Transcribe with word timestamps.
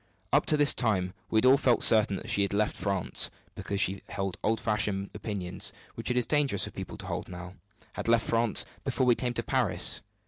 Up 0.33 0.47
to 0.47 0.57
this 0.57 0.73
time 0.73 1.13
we 1.29 1.37
had 1.37 1.45
all 1.45 1.59
felt 1.59 1.83
certain 1.83 2.15
that 2.15 2.29
she 2.31 2.41
had 2.41 2.53
left 2.53 2.75
France, 2.75 3.29
because 3.53 3.79
she 3.79 4.01
held 4.09 4.35
old 4.43 4.59
fashioned 4.59 5.11
opinions 5.13 5.71
which 5.93 6.09
it 6.09 6.17
is 6.17 6.25
dangerous 6.25 6.63
for 6.63 6.71
people 6.71 6.97
to 6.97 7.05
hold 7.05 7.27
now 7.29 7.53
had 7.93 8.07
left 8.07 8.25
France 8.27 8.65
before 8.83 9.05
we 9.05 9.13
came 9.13 9.35
to 9.35 9.43
Paris. 9.43 10.01